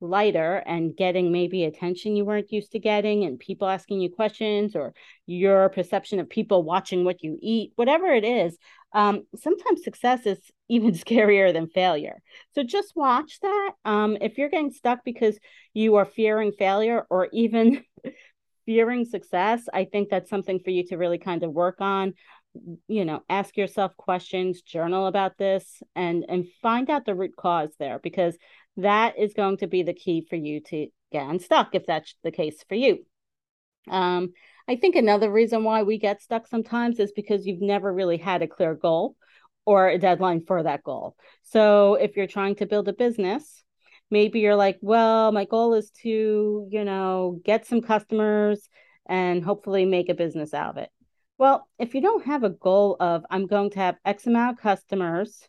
lighter 0.00 0.62
and 0.66 0.96
getting 0.96 1.30
maybe 1.30 1.64
attention 1.64 2.16
you 2.16 2.24
weren't 2.24 2.52
used 2.52 2.72
to 2.72 2.78
getting 2.78 3.24
and 3.24 3.38
people 3.38 3.68
asking 3.68 4.00
you 4.00 4.10
questions 4.10 4.74
or 4.74 4.94
your 5.26 5.68
perception 5.68 6.18
of 6.18 6.28
people 6.28 6.62
watching 6.62 7.04
what 7.04 7.22
you 7.22 7.38
eat 7.42 7.72
whatever 7.76 8.06
it 8.06 8.24
is 8.24 8.56
um, 8.92 9.24
sometimes 9.36 9.84
success 9.84 10.26
is 10.26 10.38
even 10.68 10.92
scarier 10.92 11.52
than 11.52 11.68
failure. 11.68 12.22
So 12.54 12.62
just 12.62 12.92
watch 12.94 13.40
that. 13.42 13.72
Um, 13.84 14.16
if 14.20 14.38
you're 14.38 14.48
getting 14.48 14.70
stuck 14.70 15.04
because 15.04 15.38
you 15.74 15.96
are 15.96 16.04
fearing 16.04 16.52
failure 16.52 17.06
or 17.10 17.28
even 17.32 17.82
fearing 18.66 19.04
success 19.04 19.62
i 19.72 19.84
think 19.84 20.10
that's 20.10 20.30
something 20.30 20.60
for 20.60 20.70
you 20.70 20.84
to 20.86 20.96
really 20.96 21.18
kind 21.18 21.42
of 21.42 21.50
work 21.52 21.80
on. 21.80 22.14
You 22.88 23.04
know 23.04 23.22
ask 23.28 23.56
yourself 23.56 23.96
questions 23.96 24.62
journal 24.62 25.06
about 25.06 25.38
this 25.38 25.82
and 25.94 26.24
and 26.28 26.46
find 26.62 26.90
out 26.90 27.04
the 27.04 27.14
root 27.14 27.36
cause 27.36 27.70
there 27.78 28.00
because 28.00 28.36
that 28.76 29.18
is 29.18 29.34
going 29.34 29.58
to 29.58 29.66
be 29.66 29.82
the 29.82 29.94
key 29.94 30.26
for 30.28 30.36
you 30.36 30.60
to 30.60 30.88
get 31.12 31.28
unstuck 31.28 31.74
if 31.74 31.86
that's 31.86 32.14
the 32.22 32.30
case 32.30 32.64
for 32.68 32.74
you. 32.74 33.04
Um, 33.88 34.32
I 34.68 34.76
think 34.76 34.94
another 34.94 35.30
reason 35.30 35.64
why 35.64 35.82
we 35.82 35.98
get 35.98 36.22
stuck 36.22 36.46
sometimes 36.46 37.00
is 37.00 37.12
because 37.12 37.46
you've 37.46 37.60
never 37.60 37.92
really 37.92 38.18
had 38.18 38.42
a 38.42 38.46
clear 38.46 38.74
goal 38.74 39.16
or 39.64 39.88
a 39.88 39.98
deadline 39.98 40.44
for 40.46 40.62
that 40.62 40.82
goal. 40.82 41.16
So 41.42 41.94
if 41.94 42.16
you're 42.16 42.26
trying 42.26 42.56
to 42.56 42.66
build 42.66 42.88
a 42.88 42.92
business, 42.92 43.62
maybe 44.10 44.40
you're 44.40 44.56
like, 44.56 44.78
well, 44.80 45.32
my 45.32 45.44
goal 45.44 45.74
is 45.74 45.90
to, 46.02 46.68
you 46.70 46.84
know, 46.84 47.40
get 47.44 47.66
some 47.66 47.80
customers 47.80 48.68
and 49.06 49.44
hopefully 49.44 49.84
make 49.84 50.08
a 50.08 50.14
business 50.14 50.54
out 50.54 50.70
of 50.70 50.76
it. 50.78 50.90
Well, 51.38 51.66
if 51.78 51.94
you 51.94 52.00
don't 52.00 52.26
have 52.26 52.44
a 52.44 52.50
goal 52.50 52.96
of, 53.00 53.24
I'm 53.30 53.46
going 53.46 53.70
to 53.70 53.78
have 53.78 53.96
X 54.04 54.26
amount 54.26 54.58
of 54.58 54.62
customers, 54.62 55.42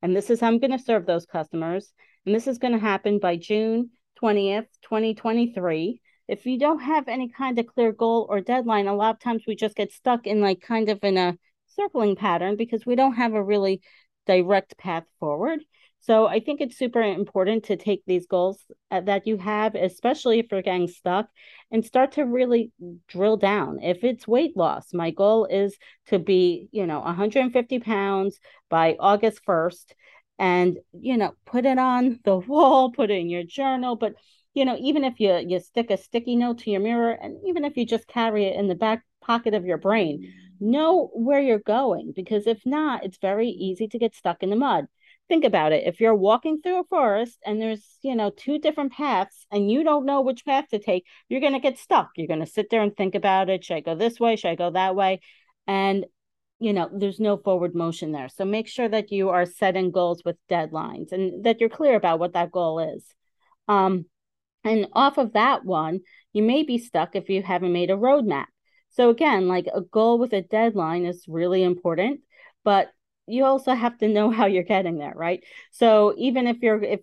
and 0.00 0.14
this 0.14 0.30
is 0.30 0.40
how 0.40 0.46
I'm 0.46 0.58
going 0.58 0.70
to 0.70 0.78
serve 0.78 1.06
those 1.06 1.26
customers, 1.26 1.92
and 2.26 2.34
this 2.34 2.46
is 2.46 2.58
going 2.58 2.72
to 2.72 2.78
happen 2.78 3.18
by 3.18 3.36
June 3.36 3.90
20th, 4.22 4.66
2023. 4.82 6.00
If 6.26 6.46
you 6.46 6.58
don't 6.58 6.80
have 6.80 7.08
any 7.08 7.28
kind 7.28 7.58
of 7.58 7.66
clear 7.66 7.92
goal 7.92 8.26
or 8.30 8.40
deadline, 8.40 8.86
a 8.86 8.94
lot 8.94 9.14
of 9.14 9.20
times 9.20 9.42
we 9.46 9.54
just 9.54 9.76
get 9.76 9.92
stuck 9.92 10.26
in 10.26 10.40
like 10.40 10.60
kind 10.62 10.88
of 10.88 10.98
in 11.02 11.18
a 11.18 11.36
circling 11.76 12.16
pattern 12.16 12.56
because 12.56 12.86
we 12.86 12.94
don't 12.94 13.14
have 13.14 13.34
a 13.34 13.42
really 13.42 13.82
direct 14.26 14.78
path 14.78 15.04
forward. 15.20 15.60
So 16.00 16.26
I 16.26 16.40
think 16.40 16.60
it's 16.60 16.76
super 16.76 17.00
important 17.00 17.64
to 17.64 17.76
take 17.76 18.02
these 18.06 18.26
goals 18.26 18.62
uh, 18.90 19.00
that 19.02 19.26
you 19.26 19.38
have, 19.38 19.74
especially 19.74 20.38
if 20.38 20.46
you're 20.52 20.60
getting 20.60 20.88
stuck, 20.88 21.28
and 21.70 21.84
start 21.84 22.12
to 22.12 22.24
really 22.24 22.72
drill 23.08 23.38
down. 23.38 23.80
If 23.82 24.04
it's 24.04 24.28
weight 24.28 24.54
loss, 24.54 24.92
my 24.92 25.10
goal 25.12 25.46
is 25.46 25.76
to 26.08 26.18
be, 26.18 26.68
you 26.72 26.86
know, 26.86 27.00
150 27.00 27.78
pounds 27.80 28.38
by 28.68 28.96
August 29.00 29.40
1st 29.46 29.94
and, 30.38 30.78
you 30.92 31.16
know, 31.16 31.34
put 31.46 31.64
it 31.64 31.78
on 31.78 32.20
the 32.24 32.36
wall, 32.36 32.90
put 32.90 33.10
it 33.10 33.14
in 33.14 33.28
your 33.28 33.44
journal. 33.44 33.96
But, 33.96 34.14
you 34.54 34.64
know, 34.64 34.76
even 34.80 35.04
if 35.04 35.20
you, 35.20 35.36
you 35.36 35.60
stick 35.60 35.90
a 35.90 35.96
sticky 35.96 36.36
note 36.36 36.58
to 36.60 36.70
your 36.70 36.80
mirror, 36.80 37.12
and 37.12 37.38
even 37.46 37.64
if 37.64 37.76
you 37.76 37.86
just 37.86 38.06
carry 38.06 38.46
it 38.46 38.56
in 38.56 38.68
the 38.68 38.74
back 38.74 39.04
pocket 39.20 39.54
of 39.54 39.64
your 39.64 39.78
brain, 39.78 40.32
know 40.60 41.10
where 41.12 41.40
you're 41.40 41.58
going 41.58 42.12
because 42.14 42.46
if 42.46 42.64
not, 42.64 43.04
it's 43.04 43.18
very 43.18 43.48
easy 43.48 43.88
to 43.88 43.98
get 43.98 44.14
stuck 44.14 44.42
in 44.42 44.50
the 44.50 44.56
mud. 44.56 44.86
Think 45.28 45.44
about 45.44 45.72
it. 45.72 45.86
If 45.86 46.00
you're 46.00 46.14
walking 46.14 46.60
through 46.60 46.80
a 46.80 46.84
forest 46.84 47.38
and 47.46 47.60
there's 47.60 47.98
you 48.02 48.14
know 48.14 48.30
two 48.30 48.58
different 48.58 48.92
paths 48.92 49.46
and 49.50 49.70
you 49.70 49.82
don't 49.82 50.04
know 50.04 50.20
which 50.20 50.44
path 50.44 50.68
to 50.70 50.78
take 50.78 51.06
you're 51.28 51.40
going 51.40 51.54
to 51.54 51.60
get 51.60 51.78
stuck. 51.78 52.10
You're 52.16 52.28
going 52.28 52.44
to 52.44 52.46
sit 52.46 52.68
there 52.70 52.82
and 52.82 52.94
think 52.94 53.14
about 53.14 53.48
it. 53.48 53.64
Should 53.64 53.76
i 53.76 53.80
go 53.80 53.94
this 53.94 54.20
way? 54.20 54.36
Should 54.36 54.50
i 54.50 54.54
go 54.54 54.70
that 54.70 54.94
way? 54.94 55.20
And 55.66 56.04
you 56.60 56.72
know 56.72 56.88
there's 56.92 57.20
no 57.20 57.36
forward 57.36 57.74
motion 57.74 58.12
there 58.12 58.28
so 58.28 58.44
make 58.44 58.68
sure 58.68 58.88
that 58.88 59.10
you 59.10 59.30
are 59.30 59.46
setting 59.46 59.90
goals 59.90 60.22
with 60.24 60.36
deadlines 60.50 61.12
and 61.12 61.44
that 61.44 61.60
you're 61.60 61.68
clear 61.68 61.96
about 61.96 62.18
what 62.18 62.34
that 62.34 62.52
goal 62.52 62.78
is 62.78 63.04
um 63.68 64.04
and 64.64 64.86
off 64.92 65.18
of 65.18 65.32
that 65.32 65.64
one 65.64 66.00
you 66.32 66.42
may 66.42 66.62
be 66.62 66.78
stuck 66.78 67.16
if 67.16 67.28
you 67.28 67.42
haven't 67.42 67.72
made 67.72 67.90
a 67.90 67.96
roadmap 67.96 68.46
so 68.90 69.10
again 69.10 69.48
like 69.48 69.66
a 69.74 69.80
goal 69.80 70.18
with 70.18 70.32
a 70.32 70.42
deadline 70.42 71.04
is 71.04 71.24
really 71.28 71.62
important 71.62 72.20
but 72.62 72.90
you 73.26 73.44
also 73.44 73.74
have 73.74 73.96
to 73.98 74.08
know 74.08 74.30
how 74.32 74.46
you're 74.46 74.62
getting 74.62 74.98
there, 74.98 75.14
right? 75.14 75.42
So 75.72 76.14
even 76.16 76.46
if 76.46 76.58
you're 76.62 76.82
if 76.82 77.00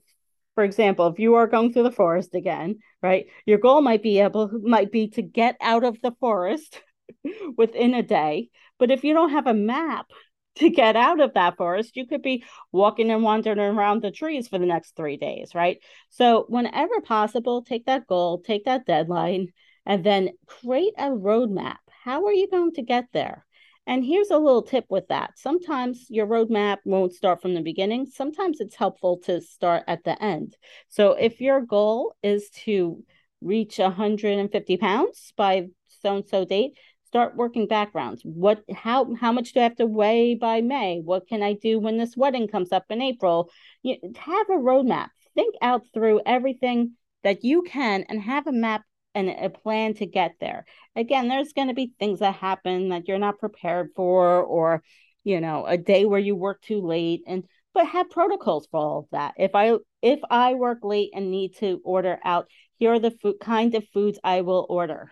for 0.55 0.65
example, 0.65 1.07
if 1.07 1.17
you 1.17 1.35
are 1.35 1.47
going 1.47 1.71
through 1.71 1.83
the 1.83 1.91
forest 1.91 2.35
again, 2.35 2.79
right? 3.01 3.27
Your 3.45 3.57
goal 3.57 3.81
might 3.81 4.03
be 4.03 4.19
able 4.19 4.49
might 4.61 4.91
be 4.91 5.07
to 5.11 5.21
get 5.21 5.55
out 5.61 5.83
of 5.85 6.01
the 6.01 6.11
forest 6.19 6.81
within 7.57 7.93
a 7.93 8.03
day, 8.03 8.49
but 8.79 8.91
if 8.91 9.03
you 9.03 9.13
don't 9.13 9.31
have 9.31 9.47
a 9.47 9.53
map 9.53 10.07
to 10.55 10.69
get 10.69 10.95
out 10.95 11.21
of 11.21 11.33
that 11.33 11.55
forest, 11.57 11.95
you 11.95 12.05
could 12.05 12.21
be 12.21 12.43
walking 12.71 13.09
and 13.09 13.23
wandering 13.23 13.57
around 13.57 14.01
the 14.01 14.11
trees 14.11 14.47
for 14.47 14.59
the 14.59 14.65
next 14.65 14.95
3 14.95 15.17
days, 15.17 15.55
right? 15.55 15.77
So 16.09 16.45
whenever 16.49 16.99
possible, 17.01 17.63
take 17.63 17.85
that 17.85 18.05
goal, 18.05 18.41
take 18.41 18.65
that 18.65 18.85
deadline 18.85 19.47
and 19.85 20.03
then 20.03 20.31
create 20.45 20.93
a 20.97 21.05
roadmap. 21.05 21.77
How 22.03 22.25
are 22.25 22.33
you 22.33 22.49
going 22.49 22.73
to 22.73 22.81
get 22.81 23.05
there? 23.13 23.45
And 23.87 24.05
here's 24.05 24.29
a 24.29 24.37
little 24.37 24.61
tip 24.61 24.85
with 24.89 25.07
that. 25.07 25.37
Sometimes 25.37 26.05
your 26.09 26.27
roadmap 26.27 26.77
won't 26.85 27.13
start 27.13 27.41
from 27.41 27.55
the 27.55 27.61
beginning. 27.61 28.05
Sometimes 28.05 28.59
it's 28.59 28.75
helpful 28.75 29.17
to 29.25 29.41
start 29.41 29.83
at 29.87 30.03
the 30.03 30.21
end. 30.21 30.55
So 30.89 31.13
if 31.13 31.41
your 31.41 31.61
goal 31.61 32.15
is 32.21 32.49
to 32.65 33.03
reach 33.41 33.79
150 33.79 34.77
pounds 34.77 35.33
by 35.35 35.67
so 35.87 36.17
and 36.17 36.27
so 36.27 36.45
date, 36.45 36.77
start 37.11 37.35
working 37.35 37.67
backgrounds. 37.67 38.21
What 38.23 38.63
how 38.73 39.13
how 39.15 39.33
much 39.33 39.51
do 39.51 39.59
I 39.59 39.63
have 39.63 39.75
to 39.75 39.85
weigh 39.85 40.33
by 40.33 40.61
May? 40.61 41.01
What 41.03 41.27
can 41.27 41.43
I 41.43 41.53
do 41.53 41.77
when 41.77 41.97
this 41.97 42.15
wedding 42.15 42.47
comes 42.47 42.71
up 42.71 42.85
in 42.89 43.01
April? 43.01 43.49
You 43.83 43.97
have 44.17 44.49
a 44.49 44.53
roadmap. 44.53 45.09
Think 45.35 45.55
out 45.61 45.83
through 45.93 46.21
everything 46.25 46.93
that 47.23 47.43
you 47.43 47.63
can 47.63 48.05
and 48.07 48.21
have 48.21 48.47
a 48.47 48.53
map 48.53 48.83
and 49.13 49.29
a 49.29 49.49
plan 49.49 49.93
to 49.95 50.05
get 50.05 50.35
there. 50.39 50.63
Again, 50.95 51.27
there's 51.27 51.51
going 51.51 51.67
to 51.67 51.73
be 51.73 51.91
things 51.99 52.19
that 52.19 52.35
happen 52.35 52.89
that 52.89 53.09
you're 53.09 53.19
not 53.19 53.39
prepared 53.39 53.89
for, 53.93 54.41
or 54.41 54.81
you 55.25 55.41
know, 55.41 55.65
a 55.65 55.77
day 55.77 56.05
where 56.05 56.19
you 56.19 56.37
work 56.37 56.61
too 56.61 56.79
late, 56.79 57.23
and 57.27 57.43
but 57.73 57.87
have 57.87 58.09
protocols 58.09 58.67
for 58.71 58.79
all 58.79 58.99
of 58.99 59.05
that. 59.11 59.33
If 59.37 59.51
I 59.53 59.75
if 60.01 60.21
I 60.29 60.53
work 60.53 60.79
late 60.83 61.09
and 61.13 61.29
need 61.29 61.57
to 61.57 61.81
order 61.83 62.19
out, 62.23 62.47
here 62.79 62.93
are 62.93 62.99
the 62.99 63.11
food 63.11 63.35
kind 63.41 63.75
of 63.75 63.83
foods 63.89 64.17
I 64.23 64.41
will 64.41 64.65
order. 64.69 65.11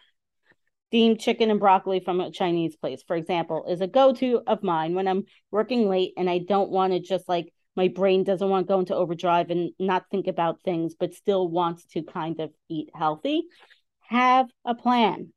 Steamed 0.89 1.19
chicken 1.19 1.51
and 1.51 1.59
broccoli 1.59 1.99
from 1.99 2.19
a 2.19 2.31
Chinese 2.31 2.75
place, 2.75 3.03
for 3.07 3.15
example, 3.15 3.65
is 3.69 3.81
a 3.81 3.87
go-to 3.87 4.41
of 4.47 4.63
mine 4.63 4.95
when 4.95 5.07
I'm 5.07 5.25
working 5.51 5.87
late 5.87 6.13
and 6.17 6.29
I 6.29 6.39
don't 6.39 6.71
want 6.71 6.93
to 6.93 6.99
just 6.99 7.29
like 7.29 7.53
my 7.75 7.87
brain 7.87 8.23
doesn't 8.23 8.49
want 8.49 8.67
to 8.67 8.73
go 8.73 8.79
into 8.79 8.95
overdrive 8.95 9.51
and 9.51 9.71
not 9.79 10.05
think 10.09 10.27
about 10.27 10.61
things, 10.63 10.95
but 10.99 11.13
still 11.13 11.47
wants 11.47 11.85
to 11.93 12.01
kind 12.01 12.39
of 12.39 12.51
eat 12.69 12.89
healthy 12.93 13.43
have 14.09 14.47
a 14.65 14.73
plan 14.73 15.31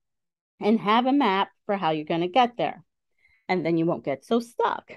and 0.61 0.81
have 0.81 1.07
a 1.07 1.13
map 1.13 1.51
for 1.67 1.77
how 1.77 1.91
you're 1.91 2.05
going 2.05 2.23
to 2.23 2.29
get 2.29 2.57
there. 2.57 2.83
And 3.49 3.65
then 3.65 3.77
you 3.77 3.85
won't 3.85 4.05
get 4.05 4.25
so 4.25 4.41
stuck. 4.41 4.93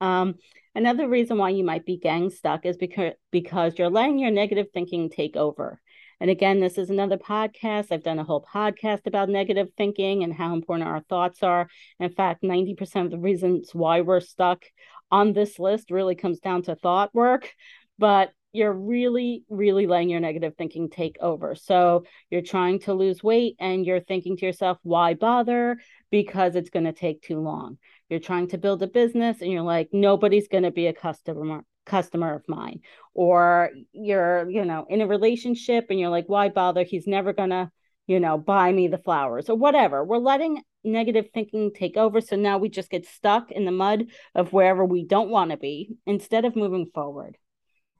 Um, 0.00 0.34
another 0.74 1.08
reason 1.08 1.38
why 1.38 1.50
you 1.50 1.64
might 1.64 1.86
be 1.86 1.96
gang 1.96 2.28
stuck 2.30 2.66
is 2.66 2.76
because 2.76 3.14
because 3.30 3.78
you're 3.78 3.90
letting 3.90 4.18
your 4.18 4.30
negative 4.30 4.66
thinking 4.74 5.08
take 5.08 5.36
over. 5.36 5.80
And 6.20 6.30
again, 6.30 6.60
this 6.60 6.78
is 6.78 6.90
another 6.90 7.18
podcast. 7.18 7.86
I've 7.90 8.02
done 8.02 8.18
a 8.18 8.24
whole 8.24 8.44
podcast 8.44 9.06
about 9.06 9.28
negative 9.28 9.68
thinking 9.76 10.22
and 10.22 10.32
how 10.32 10.54
important 10.54 10.88
our 10.88 11.00
thoughts 11.00 11.42
are. 11.42 11.68
In 12.00 12.10
fact, 12.10 12.42
90% 12.42 13.04
of 13.04 13.10
the 13.10 13.18
reasons 13.18 13.70
why 13.74 14.00
we're 14.00 14.20
stuck 14.20 14.64
on 15.10 15.32
this 15.32 15.58
list 15.58 15.90
really 15.90 16.14
comes 16.14 16.40
down 16.40 16.62
to 16.62 16.76
thought 16.76 17.14
work. 17.14 17.52
But 17.98 18.32
you're 18.52 18.72
really, 18.72 19.44
really 19.48 19.86
letting 19.88 20.08
your 20.08 20.20
negative 20.20 20.54
thinking 20.56 20.88
take 20.88 21.16
over. 21.20 21.56
So 21.56 22.04
you're 22.30 22.40
trying 22.40 22.78
to 22.80 22.94
lose 22.94 23.22
weight 23.22 23.56
and 23.58 23.84
you're 23.84 24.00
thinking 24.00 24.36
to 24.36 24.46
yourself, 24.46 24.78
why 24.84 25.14
bother? 25.14 25.78
Because 26.10 26.54
it's 26.54 26.70
going 26.70 26.84
to 26.84 26.92
take 26.92 27.20
too 27.20 27.40
long. 27.40 27.78
You're 28.08 28.20
trying 28.20 28.48
to 28.48 28.58
build 28.58 28.80
a 28.84 28.86
business 28.86 29.40
and 29.40 29.50
you're 29.50 29.62
like, 29.62 29.88
nobody's 29.92 30.46
going 30.46 30.62
to 30.62 30.70
be 30.70 30.86
a 30.86 30.92
customer 30.92 31.64
customer 31.86 32.34
of 32.34 32.42
mine 32.48 32.80
or 33.12 33.70
you're 33.92 34.48
you 34.48 34.64
know 34.64 34.86
in 34.88 35.00
a 35.00 35.06
relationship 35.06 35.86
and 35.90 36.00
you're 36.00 36.10
like 36.10 36.28
why 36.28 36.48
bother? 36.48 36.82
He's 36.82 37.06
never 37.06 37.32
gonna 37.32 37.70
you 38.06 38.20
know 38.20 38.38
buy 38.38 38.72
me 38.72 38.88
the 38.88 38.98
flowers 38.98 39.48
or 39.48 39.56
whatever. 39.56 40.04
We're 40.04 40.18
letting 40.18 40.62
negative 40.82 41.28
thinking 41.32 41.72
take 41.72 41.96
over 41.96 42.20
so 42.20 42.36
now 42.36 42.58
we 42.58 42.68
just 42.68 42.90
get 42.90 43.06
stuck 43.06 43.50
in 43.50 43.64
the 43.64 43.72
mud 43.72 44.04
of 44.34 44.52
wherever 44.52 44.84
we 44.84 45.04
don't 45.04 45.30
want 45.30 45.50
to 45.50 45.56
be 45.56 45.96
instead 46.06 46.44
of 46.44 46.56
moving 46.56 46.86
forward. 46.94 47.38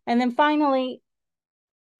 And 0.06 0.20
then 0.20 0.32
finally, 0.32 1.00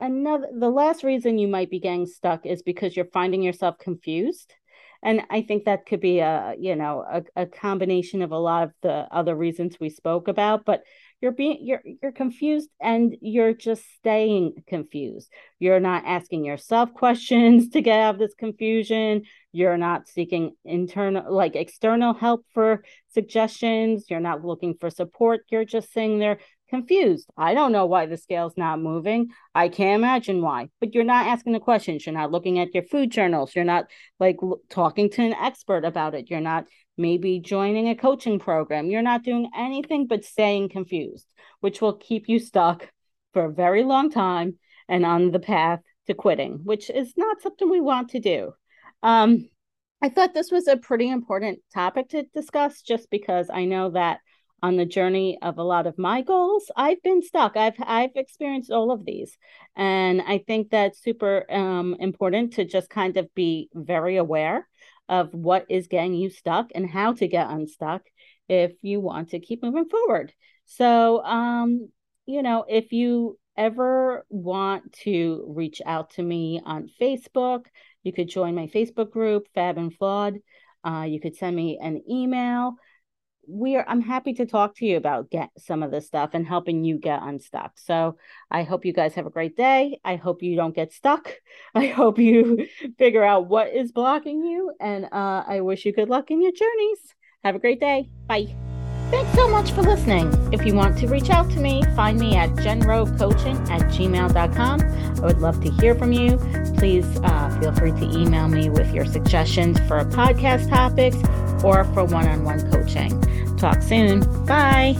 another 0.00 0.48
the 0.56 0.70
last 0.70 1.04
reason 1.04 1.38
you 1.38 1.48
might 1.48 1.70
be 1.70 1.80
getting 1.80 2.06
stuck 2.06 2.46
is 2.46 2.62
because 2.62 2.96
you're 2.96 3.06
finding 3.06 3.42
yourself 3.42 3.78
confused. 3.78 4.54
And 5.02 5.22
I 5.28 5.42
think 5.42 5.64
that 5.64 5.84
could 5.84 6.00
be 6.00 6.20
a, 6.20 6.54
you 6.58 6.76
know, 6.76 7.04
a, 7.06 7.42
a 7.42 7.46
combination 7.46 8.22
of 8.22 8.32
a 8.32 8.38
lot 8.38 8.62
of 8.64 8.72
the 8.82 9.06
other 9.10 9.34
reasons 9.34 9.78
we 9.78 9.90
spoke 9.90 10.28
about, 10.28 10.64
but 10.64 10.82
you're 11.24 11.32
being 11.32 11.56
you're 11.62 11.80
you're 12.02 12.12
confused 12.12 12.68
and 12.82 13.16
you're 13.22 13.54
just 13.54 13.82
staying 13.96 14.52
confused 14.66 15.32
you're 15.58 15.80
not 15.80 16.04
asking 16.04 16.44
yourself 16.44 16.92
questions 16.92 17.68
to 17.70 17.80
get 17.80 17.98
out 17.98 18.16
of 18.16 18.20
this 18.20 18.34
confusion 18.34 19.22
you're 19.50 19.78
not 19.78 20.06
seeking 20.06 20.54
internal 20.66 21.34
like 21.34 21.56
external 21.56 22.12
help 22.12 22.44
for 22.52 22.84
suggestions 23.08 24.04
you're 24.10 24.20
not 24.20 24.44
looking 24.44 24.74
for 24.78 24.90
support 24.90 25.40
you're 25.50 25.64
just 25.64 25.90
saying 25.94 26.18
there 26.18 26.38
confused. 26.68 27.28
I 27.36 27.54
don't 27.54 27.72
know 27.72 27.86
why 27.86 28.06
the 28.06 28.16
scale's 28.16 28.54
not 28.56 28.80
moving. 28.80 29.28
I 29.54 29.68
can't 29.68 30.02
imagine 30.02 30.42
why. 30.42 30.70
But 30.80 30.92
you're 30.92 31.04
not 31.04 31.26
asking 31.26 31.52
the 31.52 31.60
questions. 31.60 32.04
You're 32.04 32.14
not 32.14 32.32
looking 32.32 32.58
at 32.58 32.74
your 32.74 32.82
food 32.82 33.12
journals. 33.12 33.54
You're 33.54 33.64
not 33.64 33.84
like 34.18 34.38
talking 34.70 35.08
to 35.10 35.22
an 35.22 35.34
expert 35.34 35.84
about 35.84 36.14
it. 36.14 36.30
You're 36.30 36.40
not 36.40 36.64
maybe 36.96 37.40
joining 37.40 37.88
a 37.88 37.94
coaching 37.94 38.38
program. 38.38 38.90
You're 38.90 39.02
not 39.02 39.24
doing 39.24 39.50
anything 39.56 40.06
but 40.06 40.24
staying 40.24 40.68
confused, 40.68 41.26
which 41.60 41.80
will 41.80 41.94
keep 41.94 42.28
you 42.28 42.38
stuck 42.38 42.90
for 43.32 43.44
a 43.44 43.52
very 43.52 43.84
long 43.84 44.10
time 44.10 44.58
and 44.88 45.04
on 45.04 45.30
the 45.30 45.40
path 45.40 45.80
to 46.06 46.14
quitting, 46.14 46.60
which 46.64 46.90
is 46.90 47.14
not 47.16 47.40
something 47.42 47.68
we 47.68 47.80
want 47.80 48.10
to 48.10 48.20
do. 48.20 48.52
Um, 49.02 49.48
I 50.02 50.08
thought 50.08 50.34
this 50.34 50.50
was 50.50 50.68
a 50.68 50.76
pretty 50.76 51.08
important 51.08 51.60
topic 51.72 52.10
to 52.10 52.24
discuss 52.34 52.82
just 52.82 53.08
because 53.10 53.48
I 53.50 53.64
know 53.64 53.90
that 53.90 54.20
on 54.64 54.76
the 54.76 54.86
journey 54.86 55.38
of 55.42 55.58
a 55.58 55.62
lot 55.62 55.86
of 55.86 55.98
my 55.98 56.22
goals 56.22 56.70
i've 56.74 57.02
been 57.02 57.20
stuck 57.20 57.54
i've 57.54 57.74
i've 57.80 58.16
experienced 58.16 58.70
all 58.70 58.90
of 58.90 59.04
these 59.04 59.36
and 59.76 60.22
i 60.22 60.38
think 60.38 60.70
that's 60.70 61.02
super 61.02 61.44
um, 61.50 61.94
important 62.00 62.54
to 62.54 62.64
just 62.64 62.88
kind 62.88 63.18
of 63.18 63.32
be 63.34 63.68
very 63.74 64.16
aware 64.16 64.66
of 65.08 65.32
what 65.34 65.66
is 65.68 65.86
getting 65.88 66.14
you 66.14 66.30
stuck 66.30 66.70
and 66.74 66.88
how 66.88 67.12
to 67.12 67.28
get 67.28 67.50
unstuck 67.50 68.02
if 68.48 68.72
you 68.82 69.00
want 69.00 69.30
to 69.30 69.38
keep 69.40 69.62
moving 69.62 69.88
forward 69.88 70.32
so 70.64 71.22
um 71.24 71.88
you 72.26 72.42
know 72.42 72.64
if 72.68 72.92
you 72.92 73.38
ever 73.56 74.24
want 74.28 74.92
to 74.92 75.44
reach 75.48 75.80
out 75.86 76.10
to 76.10 76.22
me 76.22 76.60
on 76.64 76.88
facebook 77.00 77.66
you 78.02 78.12
could 78.12 78.28
join 78.28 78.54
my 78.54 78.66
facebook 78.66 79.10
group 79.10 79.46
fab 79.54 79.78
and 79.78 79.94
flawed 79.94 80.38
Uh, 80.84 81.06
you 81.08 81.18
could 81.18 81.34
send 81.34 81.56
me 81.56 81.78
an 81.80 82.02
email. 82.10 82.74
We 83.48 83.76
are 83.76 83.84
I'm 83.86 84.00
happy 84.00 84.34
to 84.34 84.46
talk 84.46 84.76
to 84.76 84.86
you 84.86 84.96
about 84.96 85.30
get 85.30 85.50
some 85.58 85.82
of 85.82 85.90
this 85.90 86.06
stuff 86.06 86.30
and 86.32 86.46
helping 86.46 86.84
you 86.84 86.98
get 86.98 87.22
unstuck. 87.22 87.72
So 87.78 88.16
I 88.50 88.62
hope 88.62 88.84
you 88.84 88.92
guys 88.92 89.14
have 89.14 89.26
a 89.26 89.30
great 89.30 89.56
day. 89.56 90.00
I 90.04 90.16
hope 90.16 90.42
you 90.42 90.56
don't 90.56 90.74
get 90.74 90.92
stuck. 90.92 91.32
I 91.74 91.86
hope 91.86 92.18
you 92.18 92.66
figure 92.98 93.24
out 93.24 93.48
what 93.48 93.68
is 93.68 93.92
blocking 93.92 94.44
you. 94.44 94.72
And 94.80 95.06
uh, 95.06 95.44
I 95.46 95.60
wish 95.60 95.84
you 95.84 95.92
good 95.92 96.08
luck 96.08 96.30
in 96.30 96.42
your 96.42 96.52
journeys. 96.52 97.14
Have 97.42 97.54
a 97.54 97.58
great 97.58 97.80
day. 97.80 98.08
Bye. 98.26 98.54
Thanks 99.10 99.34
so 99.34 99.48
much 99.48 99.70
for 99.72 99.82
listening. 99.82 100.32
If 100.52 100.66
you 100.66 100.74
want 100.74 100.98
to 100.98 101.06
reach 101.06 101.30
out 101.30 101.50
to 101.50 101.60
me, 101.60 101.82
find 101.94 102.18
me 102.18 102.36
at 102.36 102.50
jenroecoaching 102.50 103.70
at 103.70 103.82
gmail.com. 103.82 104.80
I 104.80 105.20
would 105.20 105.40
love 105.40 105.62
to 105.62 105.70
hear 105.70 105.94
from 105.94 106.12
you. 106.12 106.38
Please 106.78 107.06
uh, 107.22 107.60
feel 107.60 107.72
free 107.74 107.92
to 107.92 108.18
email 108.18 108.48
me 108.48 108.70
with 108.70 108.92
your 108.92 109.04
suggestions 109.04 109.78
for 109.80 110.04
podcast 110.06 110.68
topics 110.68 111.16
or 111.64 111.84
for 111.94 112.04
one 112.04 112.28
on 112.28 112.44
one 112.44 112.70
coaching. 112.70 113.20
Talk 113.56 113.82
soon. 113.82 114.20
Bye. 114.44 114.94